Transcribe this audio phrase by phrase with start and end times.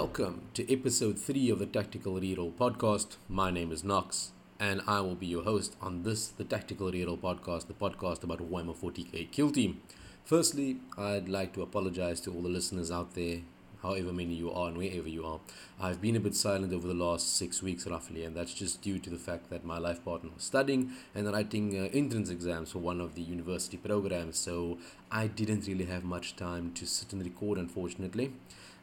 [0.00, 3.16] Welcome to episode 3 of the Tactical Reroll podcast.
[3.30, 7.18] My name is Knox, and I will be your host on this, the Tactical Reroll
[7.18, 9.80] podcast, the podcast about Warhammer 40k Kill Team.
[10.22, 13.38] Firstly, I'd like to apologize to all the listeners out there,
[13.82, 15.40] however many you are and wherever you are.
[15.80, 18.98] I've been a bit silent over the last six weeks roughly, and that's just due
[18.98, 22.80] to the fact that my life partner was studying and writing uh, entrance exams for
[22.80, 24.76] one of the university programs, so
[25.10, 28.34] I didn't really have much time to sit and record, unfortunately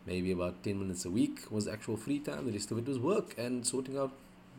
[0.06, 2.46] maybe about 10 minutes a week was actual free time.
[2.46, 4.12] The rest of it was work and sorting out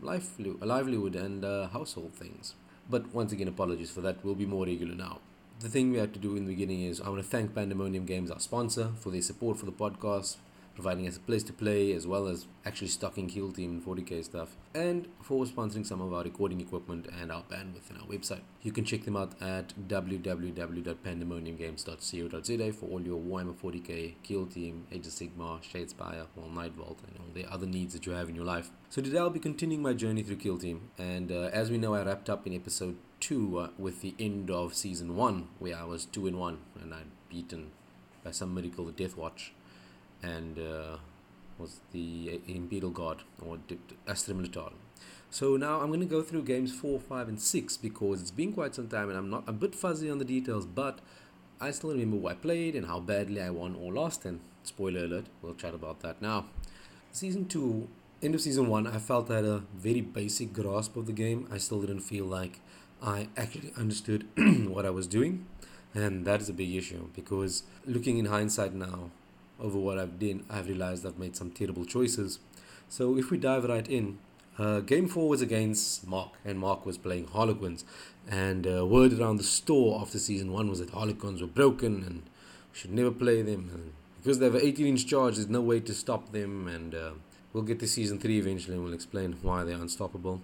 [0.02, 2.54] life, livelihood and uh, household things.
[2.88, 4.24] But once again, apologies for that.
[4.24, 5.20] We'll be more regular now.
[5.60, 8.04] The thing we had to do in the beginning is I want to thank Pandemonium
[8.04, 10.36] Games, our sponsor, for their support for the podcast
[10.74, 14.56] providing us a place to play as well as actually stocking Kill Team 40k stuff,
[14.74, 18.40] and for sponsoring some of our recording equipment and our bandwidth in our website.
[18.62, 25.06] You can check them out at www.pandemoniumgames.co.za for all your Warhammer 40k, Kill Team, Age
[25.06, 28.44] of Sigmar, Shadespire, well, Nightvault, and all the other needs that you have in your
[28.44, 28.70] life.
[28.90, 31.94] So today I'll be continuing my journey through Kill Team, and uh, as we know,
[31.94, 35.84] I wrapped up in episode 2 uh, with the end of season 1, where I
[35.84, 37.70] was 2 in 1, and I'd beaten
[38.22, 39.50] by some miracle the Deathwatch
[40.24, 40.96] and uh,
[41.58, 43.58] was the Imperial Guard or
[44.08, 44.74] Astra Militarum.
[45.30, 48.52] So now I'm going to go through games 4, 5 and 6 because it's been
[48.52, 51.00] quite some time and I'm not a bit fuzzy on the details but
[51.60, 55.04] I still remember who I played and how badly I won or lost and spoiler
[55.04, 56.46] alert, we'll chat about that now.
[57.12, 57.88] Season 2,
[58.22, 61.48] end of season 1, I felt I had a very basic grasp of the game.
[61.50, 62.60] I still didn't feel like
[63.02, 64.26] I actually understood
[64.68, 65.46] what I was doing
[65.94, 69.10] and that is a big issue because looking in hindsight now
[69.60, 72.38] over what I've done, I've realized I've made some terrible choices.
[72.88, 74.18] So if we dive right in,
[74.58, 77.84] uh, game four was against Mark, and Mark was playing Harlequins.
[78.28, 82.22] And uh, word around the store after season one was that Harlequins were broken and
[82.72, 83.70] should never play them.
[83.72, 86.68] And because they have an 18 inch charge, there's no way to stop them.
[86.68, 87.10] And uh,
[87.52, 90.40] we'll get to season three eventually and we'll explain why they're unstoppable.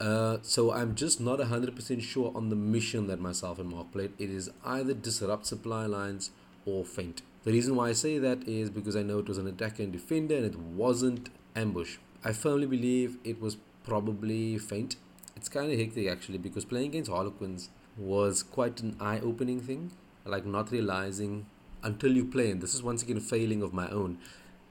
[0.00, 4.12] Uh, so I'm just not 100% sure on the mission that myself and Mark played.
[4.18, 6.30] It is either disrupt supply lines
[6.64, 7.22] or feint.
[7.44, 9.92] The reason why I say that is because I know it was an attacker and
[9.92, 11.98] defender and it wasn't ambush.
[12.24, 14.96] I firmly believe it was probably feint.
[15.36, 19.92] It's kind of hectic actually because playing against Harlequins was quite an eye opening thing.
[20.24, 21.46] Like not realizing
[21.82, 24.18] until you play, and this is once again a failing of my own,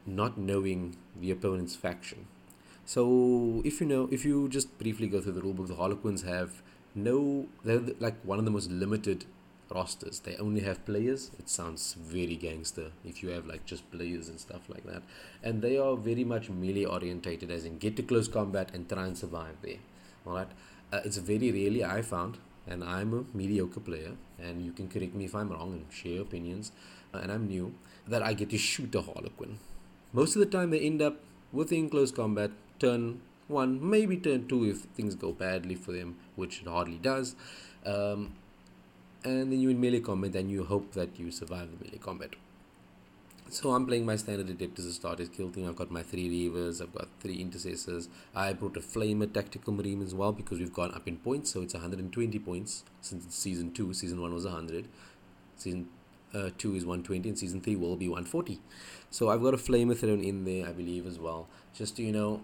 [0.06, 2.28] not knowing the opponent's faction.
[2.86, 6.62] So if you know, if you just briefly go through the rulebook, the Harlequins have
[6.94, 9.26] no, they're like one of the most limited
[9.70, 10.20] rosters.
[10.20, 11.32] They only have players.
[11.40, 15.04] It sounds very gangster if you have like just players and stuff like that.
[15.44, 19.06] And they are very much melee orientated, as in get to close combat and try
[19.06, 19.80] and survive there.
[20.26, 20.48] All right.
[20.92, 25.14] Uh, it's very rarely I found, and I'm a mediocre player, and you can correct
[25.14, 26.72] me if I'm wrong and share opinions.
[27.14, 27.74] Uh, and I'm new
[28.08, 29.60] that I get to shoot a Harlequin.
[30.14, 31.20] Most of the time, they end up
[31.52, 36.62] within close combat, turn one, maybe turn two if things go badly for them, which
[36.62, 37.36] it hardly does.
[37.86, 38.34] Um,
[39.28, 42.36] and then you in melee combat and you hope that you survive the melee combat.
[43.50, 45.68] So I'm playing my standard as a starter skill thing.
[45.68, 48.10] I've got my three reavers, I've got three intercessors.
[48.36, 51.62] I brought a flamer tactical marine as well because we've gone up in points, so
[51.62, 53.94] it's 120 points since season two.
[53.94, 54.88] Season one was 100.
[55.56, 55.88] Season
[56.34, 58.60] uh, two is 120, and season three will be 140.
[59.12, 62.12] So I've got a flamer thrown in there, I believe, as well, just to you
[62.12, 62.42] know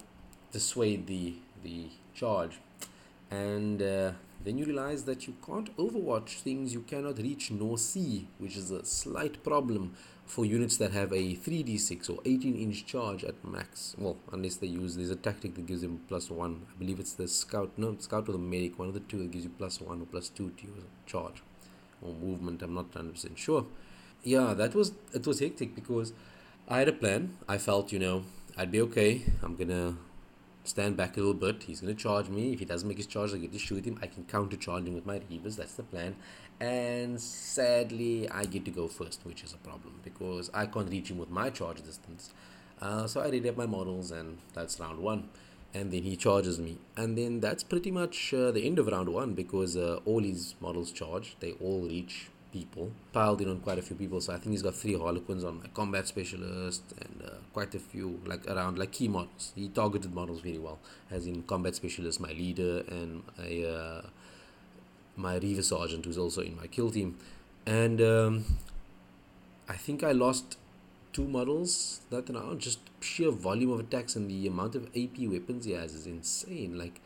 [0.54, 2.60] dissuade the the charge.
[3.30, 4.12] And uh,
[4.44, 8.72] then you realize that you can't overwatch things you cannot reach nor see, which is
[8.72, 9.94] a slight problem
[10.26, 13.96] for units that have a 3d6 or 18 inch charge at max.
[13.98, 16.66] Well, unless they use, there's a tactic that gives them plus one.
[16.74, 19.32] I believe it's the scout, no, scout or the medic, one of the two that
[19.32, 20.76] gives you plus one or plus two to your
[21.06, 21.44] charge
[22.02, 22.62] or movement.
[22.62, 23.66] I'm not 100% sure.
[24.24, 26.14] Yeah, that was, it was hectic because
[26.68, 27.38] I had a plan.
[27.48, 28.24] I felt, you know,
[28.58, 29.24] I'd be okay.
[29.42, 29.98] I'm gonna
[30.64, 31.64] stand back a little bit.
[31.64, 32.54] He's going to charge me.
[32.54, 34.00] If he doesn't make his charge, I get to shoot him.
[34.02, 35.58] I can counter charge him with my reavers.
[35.58, 36.16] That's the plan.
[36.60, 41.12] And sadly, I get to go first, which is a problem because I can't reach
[41.12, 42.32] him with my charge distance.
[42.82, 45.30] Uh, so I up my models, and that's round one.
[45.74, 46.78] And then he charges me.
[46.96, 50.56] And then that's pretty much uh, the end of round one because uh, all his
[50.62, 51.36] models charge.
[51.40, 54.22] They all reach people, piled in on quite a few people.
[54.22, 57.80] So I think he's got three Harlequins on my combat specialist and uh, quite a
[57.80, 59.52] few like around like key models.
[59.56, 60.80] He targeted models very well,
[61.12, 64.02] as in combat specialist, my leader, and a uh,
[65.18, 67.18] my Reaver sergeant who's also in my kill team.
[67.66, 68.46] And um,
[69.68, 70.58] I think I lost
[71.12, 72.60] two models that round.
[72.60, 76.78] Just sheer volume of attacks and the amount of AP weapons he has is insane.
[76.78, 77.02] Like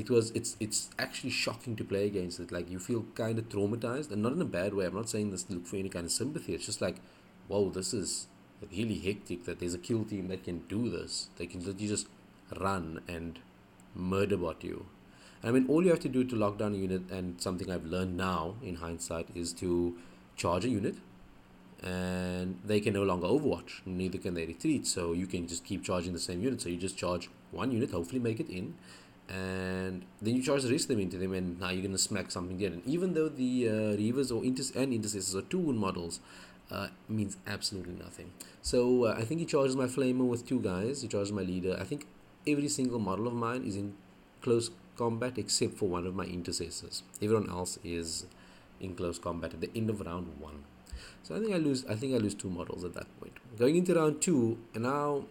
[0.00, 3.48] it was it's it's actually shocking to play against it like you feel kind of
[3.54, 5.88] traumatized and not in a bad way i'm not saying this to look for any
[5.88, 6.96] kind of sympathy it's just like
[7.48, 8.26] whoa this is
[8.72, 11.28] really hectic that there's a kill team that can do this.
[11.36, 12.08] They can literally just
[12.58, 13.38] run and
[13.94, 14.86] murder bot you.
[15.42, 17.86] I mean, all you have to do to lock down a unit, and something I've
[17.86, 19.96] learned now in hindsight, is to
[20.36, 20.96] charge a unit,
[21.82, 23.80] and they can no longer overwatch.
[23.86, 24.86] Neither can they retreat.
[24.86, 26.60] So you can just keep charging the same unit.
[26.60, 28.74] So you just charge one unit, hopefully make it in,
[29.30, 32.30] and then you charge the rest of them into them, and now you're gonna smack
[32.30, 32.72] something dead.
[32.72, 36.20] And even though the uh, Reavers or inter- and intercessors are two wound models,
[36.70, 38.32] uh, means absolutely nothing.
[38.62, 41.02] So uh, I think he charges my flamer with two guys.
[41.02, 41.76] He charges my leader.
[41.78, 42.06] I think
[42.46, 43.94] every single model of mine is in
[44.40, 47.02] close combat except for one of my intercessors.
[47.22, 48.26] Everyone else is
[48.80, 50.64] in close combat at the end of round one.
[51.22, 51.84] So I think I lose.
[51.86, 53.32] I think I lose two models at that point.
[53.58, 55.24] Going into round two, and now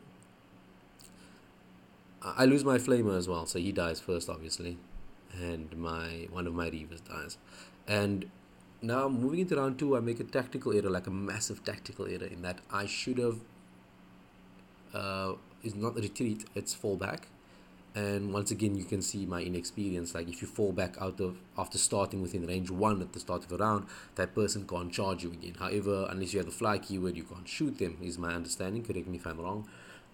[2.21, 3.45] I lose my flamer as well.
[3.45, 4.77] So he dies first, obviously,
[5.33, 7.37] and my one of my reavers dies,
[7.87, 8.29] and
[8.81, 12.25] now moving into round two, I make a tactical error, like a massive tactical error,
[12.25, 13.39] in that I should have.
[14.93, 17.27] Uh, is not retreat; it's fall back,
[17.93, 20.15] and once again you can see my inexperience.
[20.15, 23.45] Like if you fall back out of after starting within range one at the start
[23.45, 23.85] of a round,
[24.15, 25.55] that person can't charge you again.
[25.59, 27.97] However, unless you have the fly keyword, you can't shoot them.
[28.01, 28.83] Is my understanding?
[28.83, 29.67] Correct me if I'm wrong,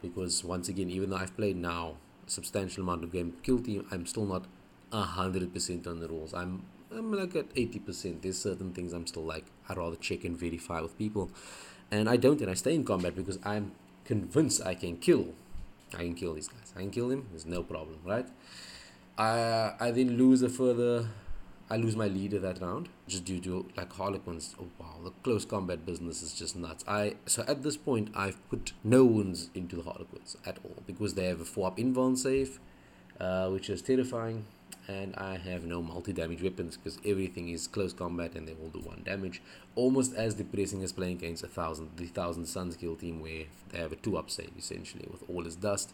[0.09, 3.85] because once again, even though I've played now a substantial amount of game kill team,
[3.91, 4.45] I'm still not
[4.91, 6.33] hundred percent on the rules.
[6.33, 8.21] I'm I'm like at 80%.
[8.21, 11.29] There's certain things I'm still like, I'd rather check and verify with people.
[11.91, 13.73] And I don't, and I stay in combat because I'm
[14.05, 15.33] convinced I can kill.
[15.93, 16.73] I can kill these guys.
[16.75, 17.27] I can kill them.
[17.31, 18.27] There's no problem, right?
[19.17, 21.09] I I then lose a further.
[21.67, 24.55] I lose my leader that round just due to like Harlequins.
[24.59, 26.85] Oh wow, the close combat business is just nuts.
[26.87, 31.15] I so at this point I've put no wounds into the Harlequins at all because
[31.15, 32.59] they have a four up invuln save,
[33.19, 34.45] uh, which is terrifying
[34.87, 38.79] and I have no multi-damage weapons because everything is close combat and they all do
[38.79, 39.41] one damage.
[39.75, 43.79] Almost as depressing as playing against a thousand the thousand suns kill team where they
[43.79, 45.93] have a two up save essentially with all his dust.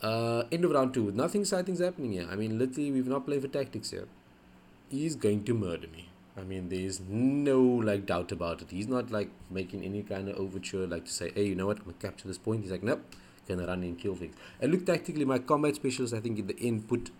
[0.00, 2.28] Uh, end of round two, nothing exciting's happening here.
[2.30, 4.06] I mean literally we've not played for tactics here.
[4.90, 6.08] He's going to murder me.
[6.36, 8.70] I mean there's no like doubt about it.
[8.70, 11.78] He's not like making any kind of overture like to say, hey you know what,
[11.78, 12.62] I'm gonna capture this point.
[12.62, 13.02] He's like, Nope,
[13.48, 14.34] gonna run and kill things.
[14.60, 17.10] And look tactically my combat specialist I think in the end put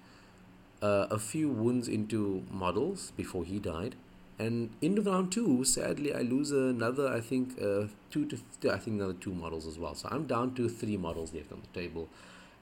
[0.83, 3.97] uh, a few wounds into models before he died.
[4.39, 8.73] And in the round two, sadly, I lose another, I think, uh, two to, th-
[8.73, 9.95] I think another two models as well.
[9.95, 12.09] So I'm down to three models left on the table.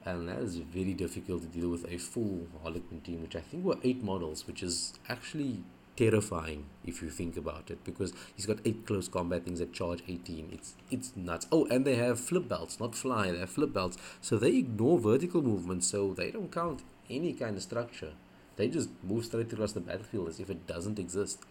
[0.05, 3.65] And that is very difficult to deal with a full Harlequin team, which I think
[3.65, 5.63] were eight models, which is actually
[5.97, 10.01] terrifying if you think about it because he's got eight close combat things that charge
[10.07, 13.73] 18 it's it's nuts oh and they have flip belts not fly they have flip
[13.73, 18.13] belts so they ignore vertical movement so they don't count any kind of structure.
[18.55, 21.43] They just move straight across the battlefield as if it doesn't exist,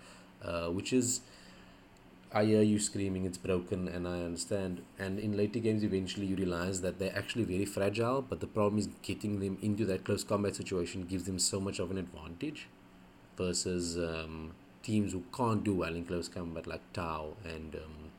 [0.43, 1.21] uh, which is.
[2.31, 4.83] I hear you screaming it's broken, and I understand.
[4.99, 8.79] And in later games, eventually you realize that they're actually very fragile, but the problem
[8.79, 12.69] is getting them into that close combat situation gives them so much of an advantage
[13.37, 18.11] versus um, teams who can't do well in close combat, like Tau, and um,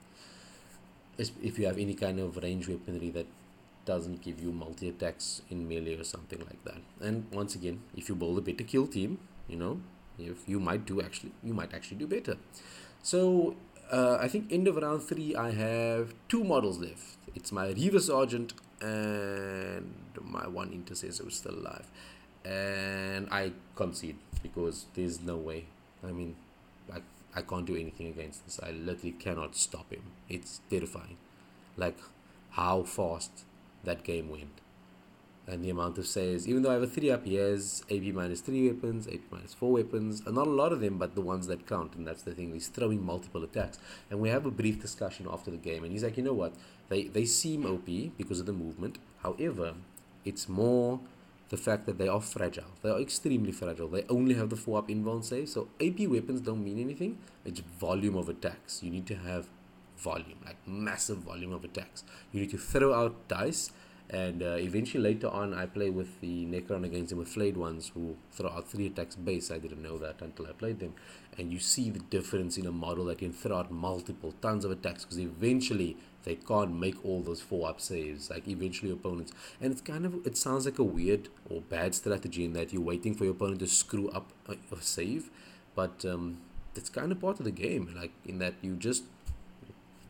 [1.18, 3.28] if you have any kind of range weaponry that
[3.86, 6.82] doesn't give you multi attacks in melee or something like that.
[7.02, 9.82] And once again, if you build a better kill team, you know,
[10.18, 12.38] if you might do actually, you might actually do better.
[13.02, 13.56] So
[13.92, 17.18] uh, I think end of round three, I have two models left.
[17.36, 21.88] It's my Reaver Sergeant and my one intercessor is still alive.
[22.46, 25.66] And I concede because there's no way.
[26.08, 26.36] I mean,
[26.94, 27.00] I,
[27.36, 28.60] I can't do anything against this.
[28.62, 30.04] I literally cannot stop him.
[30.30, 31.18] It's terrifying.
[31.78, 31.98] Like
[32.52, 33.44] how fast
[33.84, 34.62] that game went.
[35.50, 38.42] And the amount of saves, even though I have a 3 up, has AP minus
[38.42, 41.48] 3 weapons, AP minus 4 weapons, and not a lot of them, but the ones
[41.48, 41.96] that count.
[41.96, 43.80] And that's the thing, he's throwing multiple attacks.
[44.12, 46.54] And we have a brief discussion after the game, and he's like, you know what?
[46.90, 49.00] They, they seem OP because of the movement.
[49.24, 49.74] However,
[50.24, 51.00] it's more
[51.50, 52.72] the fact that they are fragile.
[52.84, 53.88] They are extremely fragile.
[53.88, 55.50] They only have the 4 up invuln save.
[55.50, 57.18] So AP weapons don't mean anything.
[57.44, 58.84] It's volume of attacks.
[58.84, 59.48] You need to have
[59.98, 62.04] volume, like massive volume of attacks.
[62.32, 63.72] You need to throw out dice,
[64.10, 67.92] and uh, eventually later on, I play with the Necron against them with flayed ones
[67.94, 69.52] who throw out three attacks base.
[69.52, 70.94] I didn't know that until I played them,
[71.38, 74.72] and you see the difference in a model that can throw out multiple tons of
[74.72, 79.72] attacks because eventually they can't make all those four up saves like eventually opponents and
[79.72, 83.16] it's kind of it sounds like a weird or bad strategy in that you're waiting
[83.16, 85.30] for your opponent to screw up a, a save
[85.76, 86.38] but um,
[86.76, 89.04] it's kind of part of the game like in that you just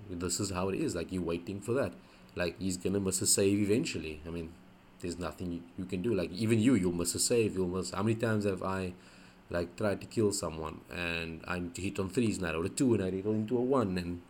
[0.09, 0.95] this is how it is.
[0.95, 1.93] Like you're waiting for that.
[2.39, 4.21] Like he's gonna miss a save eventually.
[4.25, 4.51] I mean,
[5.01, 6.13] there's nothing you, you can do.
[6.13, 7.55] Like even you, you'll miss a save.
[7.55, 7.91] You'll miss.
[7.91, 8.93] How many times have I,
[9.49, 12.93] like, tried to kill someone and I hit on threes and I roll a two
[12.93, 14.21] and I roll into a one and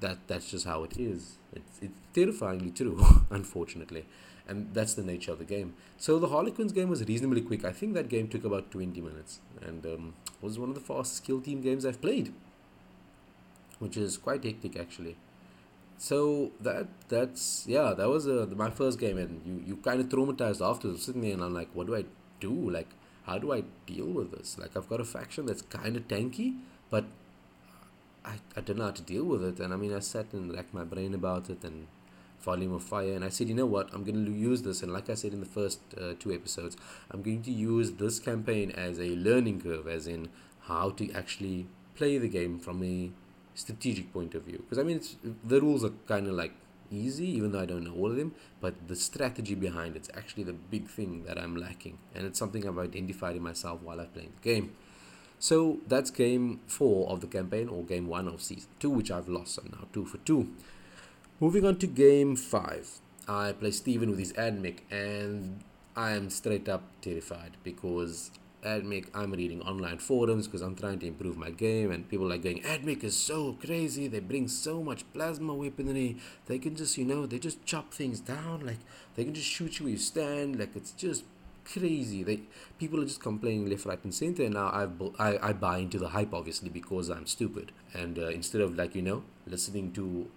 [0.00, 1.38] that that's just how it is.
[1.54, 2.98] It's it's terrifyingly true,
[3.30, 4.04] unfortunately,
[4.48, 5.74] and that's the nature of the game.
[5.96, 7.64] So the Harlequins game was reasonably quick.
[7.64, 11.24] I think that game took about twenty minutes, and um, was one of the fastest
[11.24, 12.32] kill team games I've played,
[13.78, 15.16] which is quite hectic actually.
[16.00, 20.08] So that that's yeah, that was uh, my first game, and you you kind of
[20.08, 22.04] traumatized after sitting there, and I'm like, what do I
[22.40, 22.54] do?
[22.70, 22.88] Like,
[23.24, 24.56] how do I deal with this?
[24.58, 26.56] Like, I've got a faction that's kind of tanky,
[26.88, 27.04] but
[28.24, 29.60] I, I don't know how to deal with it.
[29.60, 31.86] And I mean, I sat and racked my brain about it and
[32.40, 33.12] volume of fire.
[33.12, 33.92] And I said, you know what?
[33.92, 34.82] I'm going to use this.
[34.82, 36.78] And like I said in the first uh, two episodes,
[37.10, 40.30] I'm going to use this campaign as a learning curve, as in
[40.62, 43.10] how to actually play the game from a
[43.54, 44.58] strategic point of view.
[44.58, 46.52] Because I mean, it's, the rules are kind of like
[46.90, 48.34] easy, even though I don't know all of them.
[48.60, 51.98] But the strategy behind it's actually the big thing that I'm lacking.
[52.14, 54.72] And it's something I've identified in myself while I'm playing the game.
[55.38, 59.28] So that's game four of the campaign, or game one of season two, which I've
[59.28, 59.54] lost.
[59.54, 60.50] So now two for two.
[61.40, 65.64] Moving on to game five, I play Steven with his AdMech, and
[65.96, 68.30] I am straight up terrified because
[68.64, 72.38] AdMech I'm reading online forums because I'm trying to improve my game, and people are
[72.38, 74.08] going, AdMech is so crazy.
[74.08, 76.16] They bring so much plasma weaponry.
[76.46, 78.66] They can just, you know, they just chop things down.
[78.66, 78.78] Like
[79.14, 80.58] they can just shoot you where you stand.
[80.58, 81.24] Like it's just
[81.64, 82.22] crazy.
[82.22, 82.42] They
[82.78, 84.44] people are just complaining left, right, and center.
[84.44, 87.72] And now I've I, I buy into the hype obviously because I'm stupid.
[87.94, 90.28] And uh, instead of like you know listening to,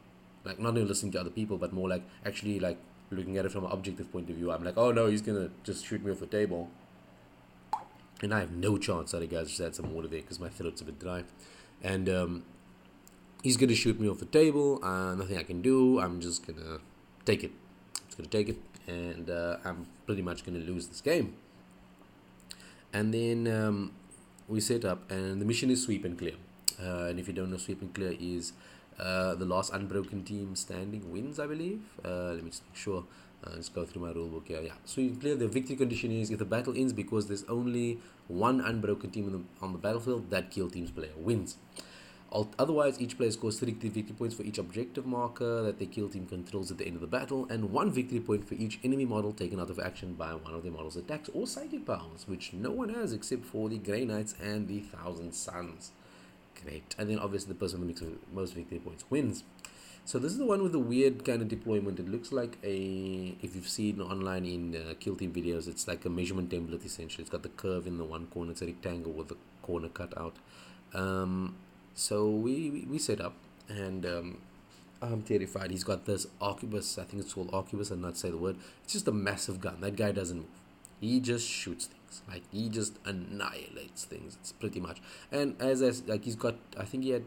[0.45, 2.77] like not only listening to other people, but more like actually like
[3.11, 5.49] looking at it from an objective point of view, I'm like, oh no, he's gonna
[5.63, 6.69] just shoot me off the table.
[8.23, 9.11] And I have no chance.
[9.11, 11.25] Sorry guys, just add some water there because my throat's a bit dry.
[11.83, 12.43] And um,
[13.43, 14.83] he's gonna shoot me off the table.
[14.83, 15.99] Uh, nothing I can do.
[15.99, 16.79] I'm just gonna
[17.25, 17.51] take it.
[17.51, 21.35] I'm just gonna take it and uh, I'm pretty much going to lose this game.
[22.91, 23.91] And then um,
[24.47, 26.35] we set up, and the mission is sweep and clear.
[26.81, 28.53] Uh, and if you don't know, sweep and clear is
[28.99, 31.81] uh, the last unbroken team standing wins, I believe.
[32.03, 33.05] Uh, let me just make sure.
[33.45, 34.61] Uh, let's go through my rule book here.
[34.61, 35.35] Yeah, so and clear.
[35.35, 39.31] The victory condition is if the battle ends because there's only one unbroken team on
[39.33, 41.57] the, on the battlefield, that kill team's player wins.
[42.57, 46.25] Otherwise, each player scores 3 victory points for each objective marker that the kill team
[46.25, 49.31] controls at the end of the battle, and 1 victory point for each enemy model
[49.31, 52.71] taken out of action by one of their models' attacks or psychic powers, which no
[52.71, 55.91] one has except for the Grey Knights and the Thousand Suns.
[56.63, 56.95] Great.
[56.97, 59.43] And then obviously the person with the most victory points wins.
[60.05, 61.97] So this is the one with the weird kind of deployment.
[61.97, 66.03] It looks like a, if you've seen online in uh, kill team videos, it's like
[66.03, 67.21] a measurement template essentially.
[67.21, 70.17] It's got the curve in the one corner, it's a rectangle with the corner cut
[70.17, 70.35] out.
[70.93, 71.55] Um,
[71.95, 73.35] so we, we, we set up
[73.69, 74.37] and um,
[75.01, 75.71] I'm terrified.
[75.71, 78.57] He's got this arquebus, I think it's called arquebus, and not say the word.
[78.83, 79.79] It's just a massive gun.
[79.79, 80.47] That guy doesn't move.
[80.99, 82.21] He just shoots things.
[82.27, 84.37] Like he just annihilates things.
[84.39, 85.01] It's pretty much.
[85.31, 86.55] And as I like, he's got.
[86.77, 87.23] I think he had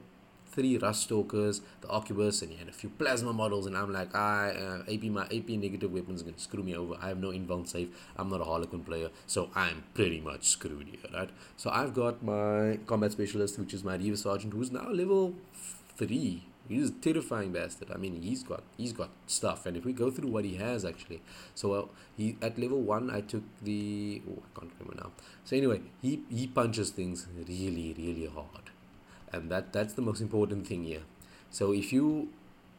[0.56, 3.66] three rust stalkers, the arquebus, and he had a few plasma models.
[3.66, 6.96] And I'm like, I uh, AP my AP negative weapons gonna screw me over.
[7.00, 7.94] I have no invuln save.
[8.16, 11.30] I'm not a Harlequin player, so I'm pretty much screwed here, right?
[11.56, 15.34] So I've got my combat specialist, which is my Reaver Sergeant, who's now level
[15.96, 16.44] three.
[16.68, 17.92] He's a terrifying bastard.
[17.94, 20.84] I mean, he's got he's got stuff, and if we go through what he has
[20.84, 21.20] actually,
[21.54, 21.84] so uh,
[22.16, 25.12] he at level one, I took the oh I can't remember now.
[25.44, 28.65] So anyway, he he punches things really really hard
[29.32, 31.02] and that that's the most important thing here.
[31.50, 32.28] So if you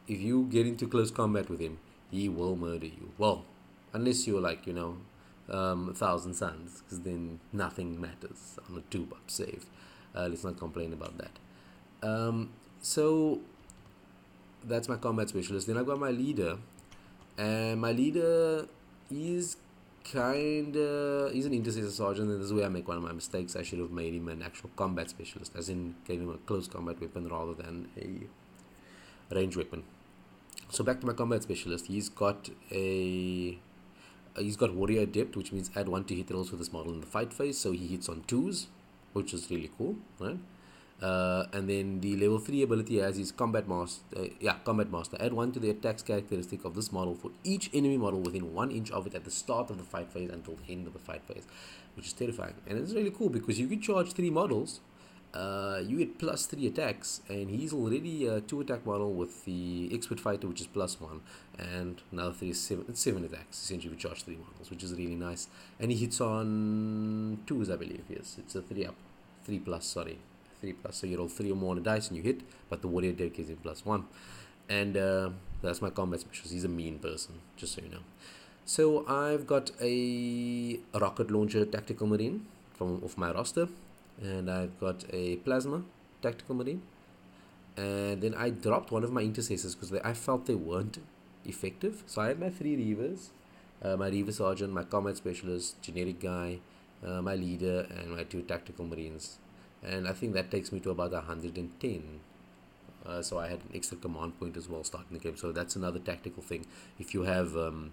[0.06, 1.78] if you get into close combat with him
[2.10, 3.12] he will murder you.
[3.18, 3.44] Well
[3.92, 4.96] unless you're like you know
[5.50, 9.66] um, a thousand suns because then nothing matters on a two up save.
[10.14, 11.38] Uh, let's not complain about that.
[12.02, 12.50] Um,
[12.80, 13.40] so
[14.64, 15.66] that's my combat specialist.
[15.66, 16.58] Then i got my leader.
[17.36, 18.66] And my leader
[19.10, 19.56] is
[20.12, 23.12] kind of he's an intercessor sergeant and this is where I make one of my
[23.12, 23.56] mistakes.
[23.56, 26.68] I should have made him an actual combat specialist as in gave him a close
[26.68, 29.84] combat weapon rather than a range weapon.
[30.70, 31.86] So back to my combat specialist.
[31.86, 33.58] He's got a
[34.36, 37.00] he's got warrior adept which means add one to hit rolls with this model in
[37.00, 38.68] the fight phase so he hits on twos
[39.12, 40.38] which is really cool right
[41.02, 45.16] uh, and then the level 3 ability has is combat master uh, yeah combat master.
[45.20, 48.70] Add one to the attacks characteristic of this model for each enemy model within one
[48.70, 50.98] inch of it at the start of the fight phase until the end of the
[50.98, 51.46] fight phase
[51.94, 52.54] which is terrifying.
[52.66, 54.80] And it's really cool because you can charge three models
[55.34, 59.90] uh, you get plus three attacks and he's already a two attack model with the
[59.92, 61.20] expert fighter which is plus one
[61.58, 63.62] and another three is seven, it's seven attacks.
[63.62, 65.48] Essentially we charge three models which is really nice.
[65.78, 68.04] And he hits on twos i believe.
[68.08, 68.94] Yes it's a three up
[69.44, 70.18] three plus sorry
[70.60, 70.96] three plus.
[70.96, 73.10] So you roll three or more on a dice and you hit, but the warrior
[73.10, 74.04] adept is in plus one.
[74.68, 75.30] And uh,
[75.62, 76.52] that's my combat specialist.
[76.52, 78.02] He's a mean person, just so you know.
[78.64, 83.68] So I've got a rocket launcher tactical marine from off my roster,
[84.20, 85.82] and I've got a plasma
[86.20, 86.82] tactical marine,
[87.78, 90.98] and then I dropped one of my intercessors because I felt they weren't
[91.46, 92.02] effective.
[92.06, 93.28] So I had my three reavers,
[93.82, 96.58] uh, my reaver sergeant, my combat specialist, generic guy,
[97.06, 99.38] uh, my leader, and my two tactical marines.
[99.82, 102.20] And I think that takes me to about 110.
[103.06, 105.36] Uh, so I had an extra command point as well starting the game.
[105.36, 106.66] So that's another tactical thing.
[106.98, 107.92] If you have um,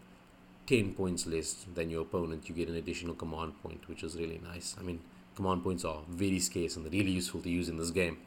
[0.68, 4.42] 10 points less than your opponent, you get an additional command point, which is really
[4.44, 4.76] nice.
[4.80, 5.00] I mean,
[5.36, 8.18] command points are very scarce and really useful to use in this game.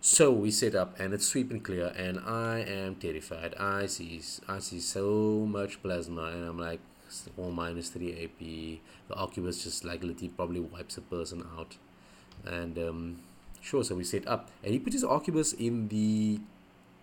[0.00, 3.54] So we set up and it's sweep and clear and I am terrified.
[3.58, 6.80] I see I see so much plasma and I'm like
[7.36, 8.38] all minus 3 AP.
[8.38, 11.76] The Arquebus just like literally probably wipes a person out.
[12.46, 13.18] And um,
[13.60, 16.40] sure, so we set up and he put his Arquebus in the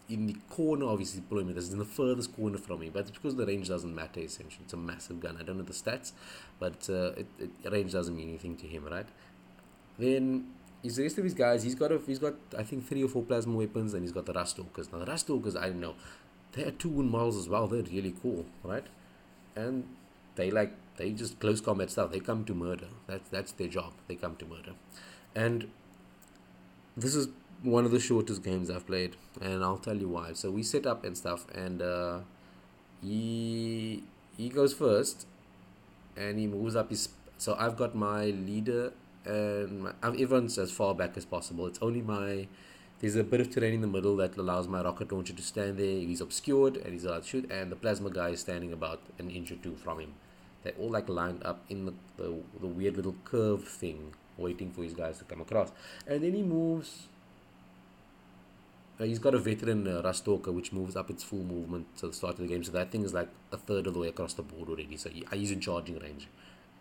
[0.08, 1.56] in the corner of his deployment.
[1.56, 4.63] This is in the furthest corner from me, but because the range doesn't matter essentially.
[4.63, 5.38] It's a massive gun.
[5.39, 6.12] I don't know the stats,
[6.60, 9.08] but uh, it, it, range doesn't mean anything to him, right?
[9.98, 10.48] Then
[10.84, 13.24] his rest of his guys, he's got a, he's got I think three or four
[13.24, 14.92] plasma weapons, and he's got the rust stalkers.
[14.92, 15.96] Now the rust stalkers, I don't know,
[16.54, 17.68] they are two wound models as well.
[17.68, 18.86] They're really cool, right?
[19.56, 19.86] And
[20.36, 22.12] they like they just close combat stuff.
[22.12, 22.88] They come to murder.
[23.08, 23.94] That's that's their job.
[24.08, 24.74] They come to murder,
[25.36, 25.70] and
[26.96, 27.27] this is
[27.62, 30.34] one of the shortest games I've played, and I'll tell you why.
[30.34, 32.20] So we set up and stuff, and uh,
[33.01, 34.04] he
[34.38, 35.27] he goes first,
[36.15, 37.10] and he moves up his.
[37.38, 38.94] So I've got my leader
[39.25, 41.68] and my, everyone's as far back as possible.
[41.68, 42.48] It's only my
[43.00, 45.77] there's a bit of terrain in the middle that allows my rocket launcher to stand
[45.77, 45.86] there.
[45.86, 49.30] He's obscured and he's allowed to shoot, and the plasma guy is standing about an
[49.30, 50.13] inch or two from him.
[50.63, 54.84] They're all like lined up in the, the, the weird little curve thing, waiting for
[54.84, 55.72] his guys to come across.
[56.08, 57.08] And then he moves.
[59.00, 60.14] Uh, he's got a veteran uh,
[60.52, 62.64] which moves up its full movement to the start of the game.
[62.64, 64.96] So that thing is like a third of the way across the board already.
[64.98, 66.28] So he, he's in charging range.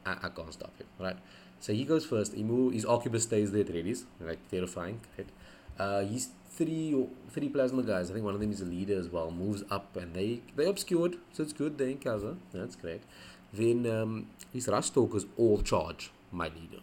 [0.06, 1.16] I, I can't stop him, right?
[1.60, 2.34] So he goes first.
[2.34, 2.74] He move.
[2.74, 3.64] His Arquebus stays there.
[3.64, 5.00] Readies like terrifying.
[5.18, 5.28] Right.
[5.78, 8.10] Uh, he's three three plasma guys.
[8.10, 9.30] I think one of them is a leader as well.
[9.30, 11.78] Moves up and they they obscured, so it's good.
[11.78, 12.36] They in cover.
[12.52, 13.02] That's great.
[13.52, 14.90] Then um, his rush
[15.36, 16.82] all charge my leader.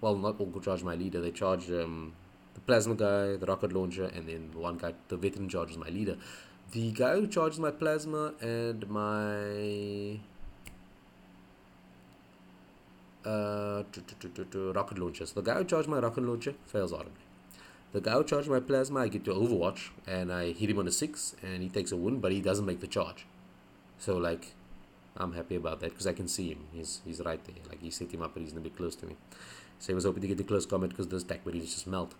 [0.00, 1.20] Well, not all charge my leader.
[1.20, 2.12] They charge um,
[2.54, 5.88] the plasma guy, the rocket launcher, and then the one guy, the veteran, charges my
[5.88, 6.16] leader.
[6.72, 10.18] The guy who charges my plasma and my
[13.24, 13.82] uh,
[14.74, 15.32] rocket launchers.
[15.32, 17.12] The guy who charged my rocket launcher fails horribly.
[17.92, 20.86] The guy who charged my plasma, I get to Overwatch and I hit him on
[20.86, 23.26] a six and he takes a wound, but he doesn't make the charge.
[23.98, 24.52] So like,
[25.16, 26.66] I'm happy about that because I can see him.
[26.72, 27.56] He's he's right there.
[27.68, 29.16] Like he set him up and he's a bit close to me.
[29.78, 32.14] So he was hoping to get the close combat because those tech barriers just melt.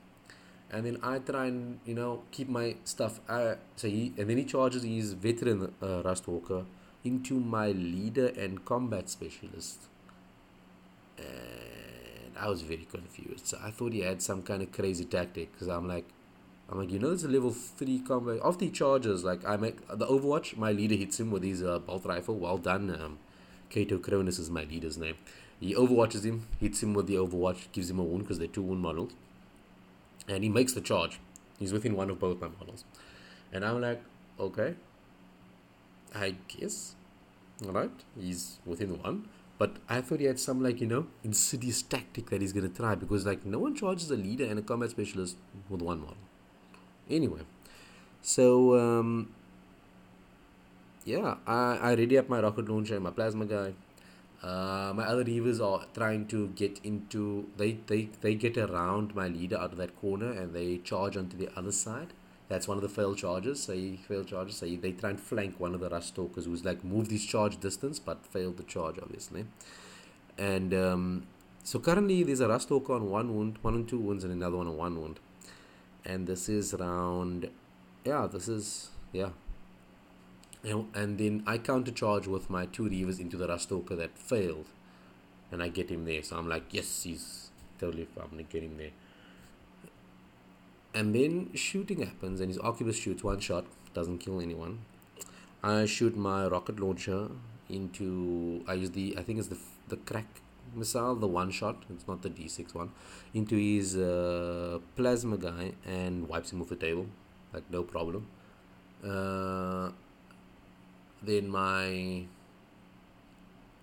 [0.70, 3.20] And then I try and you know keep my stuff.
[3.28, 6.64] Uh, so he and then he charges his veteran uh, Rust Stalker
[7.04, 9.88] into my leader and combat specialist
[11.18, 13.46] and I was very confused.
[13.46, 16.06] So I thought he had some kind of crazy tactic because I'm like,
[16.70, 18.40] I'm like, you know, it's a level three combat.
[18.44, 21.78] After he charges, like I make the Overwatch, my leader hits him with his uh,
[21.78, 22.36] bolt rifle.
[22.36, 23.18] Well done, um,
[23.70, 25.16] Kato Cronus is my leader's name.
[25.61, 28.62] He overwatches him, hits him with the Overwatch, gives him a wound because they're two
[28.62, 29.12] wound models,
[30.28, 31.18] and he makes the charge.
[31.59, 32.85] He's within one of both my models,
[33.52, 34.00] and I'm like,
[34.38, 34.74] okay,
[36.14, 36.94] I guess,
[37.64, 39.28] all right, he's within one.
[39.59, 42.94] But I thought he had some like you know insidious tactic that he's gonna try
[42.94, 45.37] because like no one charges a leader and a combat specialist
[45.68, 46.16] with one model.
[47.11, 47.40] Anyway,
[48.22, 49.35] so um,
[51.14, 53.72] yeah, I I ready up my rocket launcher my plasma guy.
[54.40, 57.22] Uh, my other reavers are trying to get into
[57.56, 61.36] they, they they get around my leader out of that corner and they charge onto
[61.36, 62.12] the other side
[62.48, 63.62] that's one of the failed charges.
[63.62, 64.56] So he failed charges.
[64.56, 67.24] So he, they try and flank one of the rust stalkers who's like moved his
[67.24, 69.44] charge distance but failed the charge obviously.
[70.38, 71.26] And um,
[71.62, 74.56] so currently there's a rust stalker on one wound, one and two wounds, and another
[74.56, 75.20] one on one wound.
[76.04, 77.50] And this is round
[78.04, 79.30] yeah, this is yeah.
[80.64, 84.66] And, then I countercharge with my two reavers into the stalker that failed,
[85.52, 86.22] and I get him there.
[86.22, 88.04] So I'm like, yes, he's totally.
[88.04, 88.24] Fine.
[88.24, 88.90] I'm gonna get him there
[90.94, 94.78] and then shooting happens and his Arquebus shoots one shot doesn't kill anyone
[95.62, 97.28] i shoot my rocket launcher
[97.68, 100.26] into i use the i think it's the the crack
[100.74, 102.90] missile the one shot it's not the d6 one
[103.34, 107.06] into his uh, plasma guy and wipes him off the table
[107.52, 108.26] like no problem
[109.04, 109.90] uh,
[111.22, 112.24] then my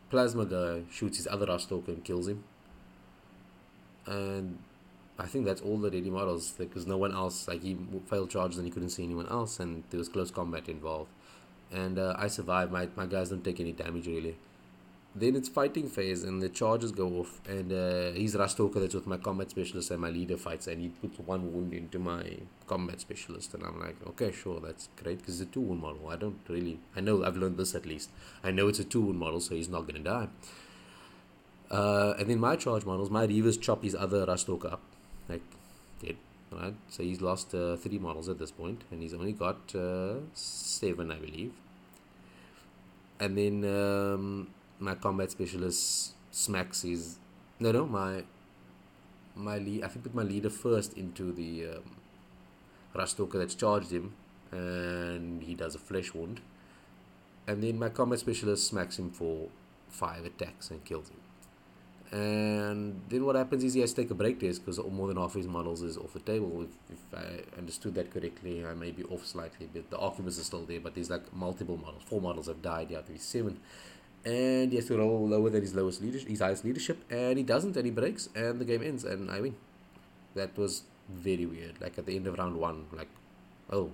[0.09, 2.43] plasma guy shoots his other rush and kills him.
[4.05, 4.59] And
[5.17, 8.57] I think that's all the ready models because no one else like he failed charges
[8.57, 11.09] and he couldn't see anyone else and there was close combat involved.
[11.71, 12.71] And uh, I survived.
[12.71, 14.37] My, my guys don't take any damage really
[15.15, 19.07] then it's fighting phase, and the charges go off, and uh, he's Stalker that's with
[19.07, 22.99] my combat specialist, and my leader fights, and he puts one wound into my combat
[22.99, 26.09] specialist, and I'm like, okay, sure, that's great, because it's a two wound model.
[26.09, 28.09] I don't really, I know I've learned this at least.
[28.43, 30.27] I know it's a two wound model, so he's not gonna die.
[31.71, 34.81] Uh, and then my charge models, my Reavers chop his other Stalker up,
[35.29, 35.41] like
[36.01, 36.17] dead.
[36.51, 40.19] Right, so he's lost uh, three models at this point, and he's only got uh,
[40.33, 41.51] seven, I believe.
[43.19, 44.47] And then um,
[44.79, 47.17] my combat specialist smacks his
[47.59, 48.23] no no my
[49.35, 51.95] my lead I think put my leader first into the um,
[52.95, 54.13] Rush that's charged him
[54.51, 56.41] and he does a flesh wound.
[57.47, 59.49] And then my combat specialist smacks him for
[59.89, 61.17] five attacks and kills him.
[62.11, 65.17] And then what happens is he has to take a break test because more than
[65.17, 66.63] half his models is off the table.
[66.63, 70.45] If, if I understood that correctly I may be off slightly but the Arquebus is
[70.45, 73.59] still there but there's like multiple models four models have died to be seven
[74.25, 77.43] and he has to roll lower than his lowest leadership, his highest leadership, and he
[77.43, 79.55] doesn't, and he breaks, and the game ends, and I win.
[80.33, 81.79] That was very weird.
[81.81, 83.09] Like at the end of round one, like,
[83.71, 83.91] oh,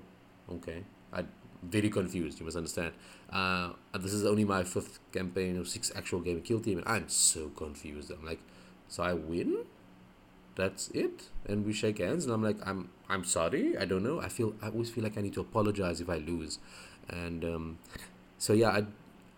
[0.49, 1.25] okay, I
[1.61, 2.39] very confused.
[2.39, 2.93] You must understand.
[3.31, 7.09] Uh, this is only my fifth campaign or sixth actual game Kill Team, and I'm
[7.09, 8.11] so confused.
[8.11, 8.39] I'm like,
[8.87, 9.65] so I win.
[10.55, 13.77] That's it, and we shake hands, and I'm like, I'm I'm sorry.
[13.77, 14.19] I don't know.
[14.19, 16.59] I feel I always feel like I need to apologize if I lose,
[17.09, 17.77] and um,
[18.37, 18.85] so yeah, I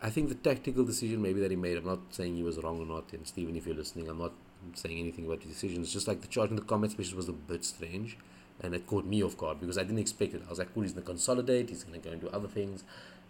[0.03, 2.81] I think the tactical decision maybe that he made, I'm not saying he was wrong
[2.81, 4.33] or not, and Stephen, if you're listening, I'm not
[4.73, 5.93] saying anything about the decisions.
[5.93, 8.17] Just like the charge in the comments which was a bit strange,
[8.59, 10.41] and it caught me off guard because I didn't expect it.
[10.45, 12.49] I was like, cool, he's going to consolidate, he's going to go and do other
[12.49, 12.83] things.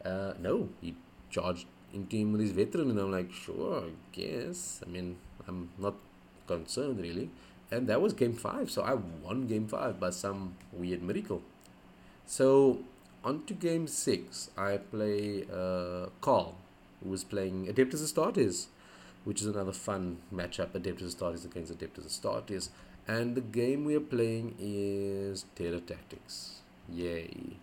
[0.04, 0.96] Uh, no, he
[1.30, 4.82] charged into him with his veteran, and I'm like, sure, I guess.
[4.84, 5.94] I mean, I'm not
[6.48, 7.30] concerned really.
[7.70, 11.44] And that was game five, so I won game five by some weird miracle.
[12.26, 12.80] So,
[13.24, 16.56] on to game six, I play uh, Carl
[17.04, 18.68] who was playing Adeptus Astartes,
[19.24, 20.70] which is another fun matchup.
[20.70, 22.70] Adeptus Astartes against Adeptus Astartes.
[23.08, 26.62] And the game we are playing is Terror Tactics.
[26.90, 27.58] Yay.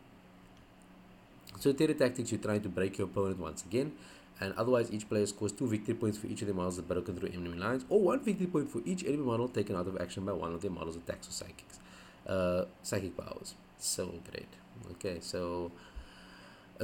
[1.59, 3.93] So Terror Tactics, you're trying to break your opponent once again.
[4.41, 7.15] And otherwise, each player scores two victory points for each of their models that broken
[7.15, 10.25] through enemy lines, or one victory point for each enemy model taken out of action
[10.25, 11.79] by one of their models' attacks or psychics,
[12.27, 13.55] uh, psychic powers.
[13.79, 14.49] So great.
[14.93, 15.73] Okay, so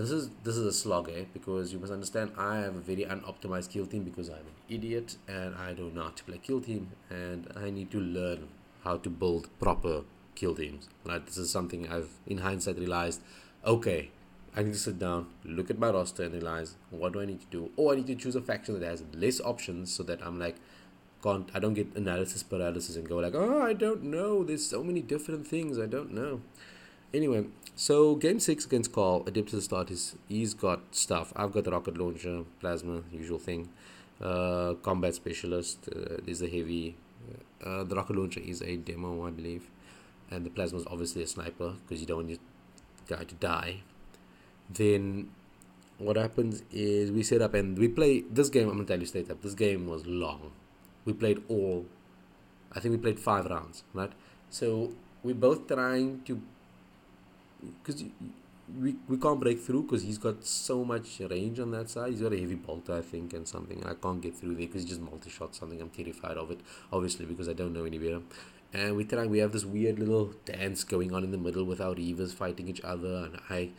[0.03, 1.25] this is this is a slog eh?
[1.33, 5.17] because you must understand I have a very unoptimized kill team because I'm an idiot
[5.27, 8.49] and I do not play kill team and I need to learn
[8.85, 10.03] how to build proper
[10.35, 10.89] kill teams.
[11.05, 13.23] Right, this is something I've in hindsight realized.
[13.65, 14.11] Okay,
[14.55, 17.41] I need to sit down, look at my roster, and realize what do I need
[17.41, 17.71] to do.
[17.77, 20.57] Or I need to choose a faction that has less options so that I'm like,
[21.23, 24.45] can't I don't get analysis paralysis and go like, oh, I don't know.
[24.45, 26.43] There's so many different things I don't know.
[27.15, 31.33] Anyway, so game six against Carl, Adeptus Astartes, he's got stuff.
[31.37, 33.69] I've got the rocket launcher, plasma, usual thing.
[34.21, 36.97] Uh, combat specialist uh, is a heavy.
[37.62, 39.69] Uh, the rocket launcher is a demo, I believe,
[40.31, 42.39] and the plasma is obviously a sniper because you don't want your
[43.07, 43.83] guy to die.
[44.71, 45.29] Then
[45.99, 48.69] what happens is we set up and we play this game.
[48.69, 49.43] I'm gonna tell you straight up.
[49.43, 50.53] This game was long.
[51.05, 51.87] We played all.
[52.73, 54.12] I think we played five rounds, right?
[54.51, 56.41] So we're both trying to
[57.83, 58.05] because
[58.81, 62.11] we, we can't break through because he's got so much range on that side.
[62.11, 63.81] He's got a heavy bolter, I think, and something.
[63.81, 65.81] And I can't get through there because he just multi shot something.
[65.81, 66.61] I'm terrified of it,
[66.92, 68.21] obviously, because I don't know any better.
[68.73, 69.27] And we try.
[69.27, 72.69] We have this weird little dance going on in the middle with our Reavers fighting
[72.69, 73.71] each other, and I,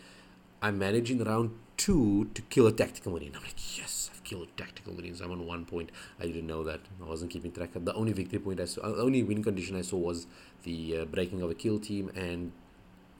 [0.62, 3.34] I'm managing round two to kill a tactical marine.
[3.36, 5.13] I'm like, yes, I've killed a tactical marine.
[5.16, 5.92] So I'm on one point.
[6.20, 6.80] I didn't know that.
[7.02, 7.76] I wasn't keeping track.
[7.76, 10.26] of The only victory point I saw, the only win condition I saw was
[10.63, 12.52] the uh, breaking of a kill team and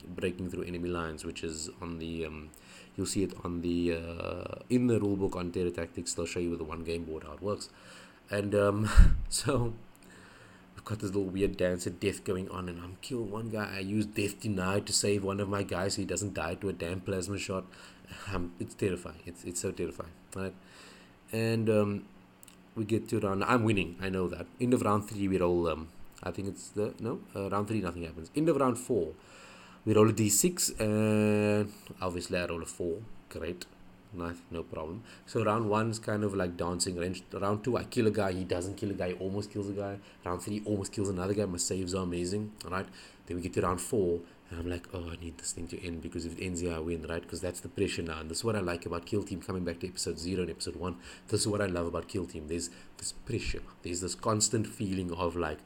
[0.06, 2.50] breaking through enemy lines, which is on the um,
[2.96, 6.14] you'll see it on the uh, in the rulebook on Terror Tactics.
[6.14, 7.70] They'll show you with the one game board how it works,
[8.30, 8.90] and um,
[9.30, 9.74] so
[10.76, 13.72] we've got this little weird dance of death going on, and I'm killing one guy.
[13.76, 16.70] I use Death Denied to save one of my guys so he doesn't die to
[16.70, 17.66] a damn plasma shot.
[18.34, 19.20] Um, it's terrifying.
[19.26, 20.54] It's it's so terrifying, right?
[21.34, 22.06] And um,
[22.74, 23.44] we get to round.
[23.44, 23.98] I'm winning.
[24.02, 24.46] I know that.
[24.62, 25.68] End of round three, we roll.
[25.68, 25.90] Um,
[26.24, 27.82] I think it's the no uh, round three.
[27.82, 28.32] Nothing happens.
[28.34, 29.12] End of round four
[29.88, 31.72] we roll a d6 and
[32.02, 32.98] obviously I roll a 4
[33.30, 33.66] great.
[34.14, 34.38] Nice.
[34.52, 35.04] No problem.
[35.26, 37.24] So round one is kind of like dancing range.
[37.32, 38.32] Round two I kill a guy.
[38.34, 39.14] He doesn't kill a guy.
[39.14, 39.98] Almost kills a guy.
[40.26, 41.46] Round three almost kills another guy.
[41.46, 42.52] My saves are amazing.
[42.66, 42.88] Right.
[43.26, 44.20] Then we get to round four
[44.50, 46.74] and I'm like, oh, I need this thing to end because if it ends here,
[46.74, 47.22] I win, right?
[47.22, 48.20] Because that's the pressure now.
[48.20, 50.50] And this is what I like about Kill Team coming back to episode zero and
[50.50, 50.98] episode one.
[51.28, 52.48] This is what I love about Kill Team.
[52.48, 55.60] There's this pressure, there's this constant feeling of like,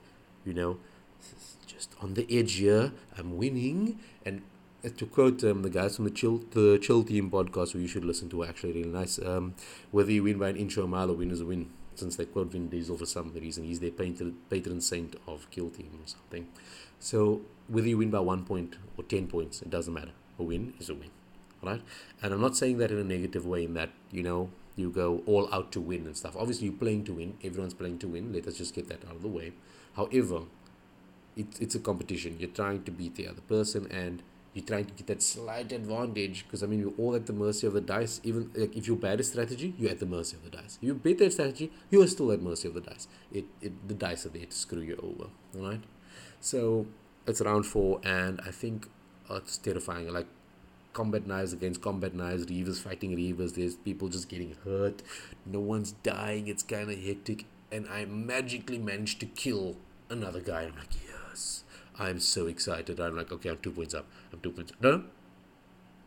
[0.46, 0.78] you know,
[1.66, 2.92] just on the edge here.
[3.18, 4.42] I'm winning, and
[4.98, 8.06] to quote um, the guys from the chill the chill team podcast, who you should
[8.06, 9.20] listen to, actually really nice.
[9.20, 9.56] Um,
[9.92, 11.70] whether you win by an inch or a mile, or win is a win.
[11.94, 15.70] Since they quote Vin Diesel for some reason, he's their patron, patron saint of kill
[15.70, 16.48] team or something.
[17.00, 20.12] So whether you win by one point or ten points, it doesn't matter.
[20.40, 21.12] A win is a win,
[21.62, 21.82] right?
[22.24, 23.66] And I'm not saying that in a negative way.
[23.66, 26.36] In that you know you go all out to win and stuff.
[26.38, 27.38] Obviously, you're playing to win.
[27.44, 28.34] Everyone's playing to win.
[28.34, 29.52] Let us just get that out of the way.
[29.96, 30.44] However,
[31.42, 32.38] it's it's a competition.
[32.40, 34.24] You're trying to beat the other person, and
[34.54, 37.68] you're trying to get that slight advantage because I mean we're all at the mercy
[37.68, 38.20] of the dice.
[38.24, 40.78] Even like if you're bad at strategy, you're at the mercy of the dice.
[40.82, 43.08] If you're better at strategy, you are still at mercy of the dice.
[43.32, 45.30] It, it the dice are there to screw you over.
[45.58, 45.84] All right,
[46.40, 46.88] so
[47.26, 48.88] it's round four, and I think
[49.30, 50.12] oh, it's terrifying.
[50.12, 50.28] Like
[50.94, 53.56] combat knives against combat knives, reavers fighting reavers.
[53.56, 55.02] There's people just getting hurt.
[55.46, 56.48] No one's dying.
[56.48, 59.78] It's kind of hectic, and I magically managed to kill
[60.10, 60.64] another guy.
[60.64, 61.11] I'm like, yes
[62.00, 63.00] I'm so excited.
[63.00, 64.06] I'm like, okay, I'm two points up.
[64.32, 64.82] I'm two points up.
[64.82, 65.04] No, no.